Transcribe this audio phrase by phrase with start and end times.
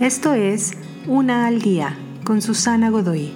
[0.00, 0.72] Esto es
[1.06, 3.32] Una al Día con Susana Godoy.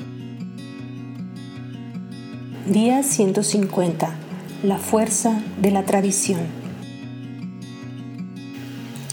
[2.66, 4.10] Día 150.
[4.62, 6.40] La fuerza de la tradición.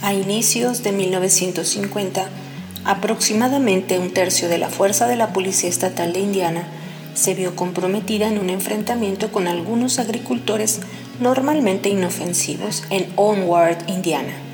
[0.02, 2.28] A inicios de 1950,
[2.84, 6.68] aproximadamente un tercio de la fuerza de la Policía Estatal de Indiana
[7.14, 10.82] se vio comprometida en un enfrentamiento con algunos agricultores
[11.22, 14.47] normalmente inofensivos en Onward, Indiana.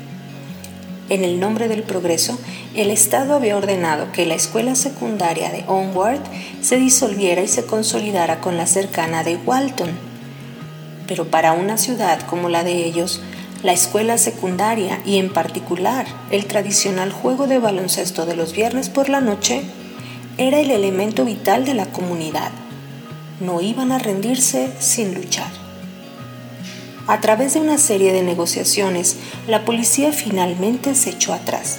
[1.10, 2.38] En el nombre del progreso,
[2.74, 6.20] el Estado había ordenado que la escuela secundaria de Onward
[6.62, 9.90] se disolviera y se consolidara con la cercana de Walton.
[11.06, 13.20] Pero para una ciudad como la de ellos,
[13.62, 19.10] la escuela secundaria y en particular el tradicional juego de baloncesto de los viernes por
[19.10, 19.62] la noche
[20.38, 22.50] era el elemento vital de la comunidad.
[23.40, 25.63] No iban a rendirse sin luchar.
[27.06, 31.78] A través de una serie de negociaciones, la policía finalmente se echó atrás.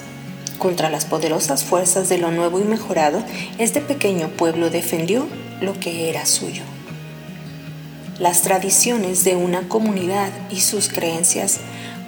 [0.60, 3.24] Contra las poderosas fuerzas de lo nuevo y mejorado,
[3.58, 5.28] este pequeño pueblo defendió
[5.62, 6.64] lo que era suyo.
[8.20, 11.60] Las tradiciones de una comunidad y sus creencias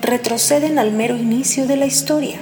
[0.01, 2.39] retroceden al mero inicio de la historia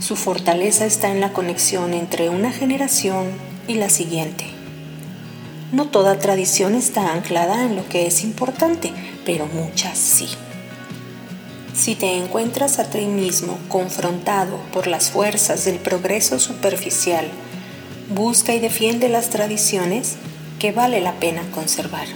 [0.00, 3.26] su fortaleza está en la conexión entre una generación
[3.66, 4.57] y la siguiente.
[5.72, 8.92] No toda tradición está anclada en lo que es importante,
[9.26, 10.28] pero muchas sí.
[11.74, 17.26] Si te encuentras a ti mismo confrontado por las fuerzas del progreso superficial,
[18.08, 20.16] busca y defiende las tradiciones
[20.58, 22.06] que vale la pena conservar.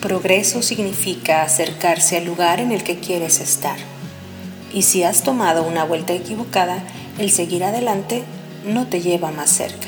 [0.00, 3.76] Progreso significa acercarse al lugar en el que quieres estar
[4.72, 6.82] y si has tomado una vuelta equivocada,
[7.18, 8.22] el seguir adelante
[8.66, 9.87] no te lleva más cerca.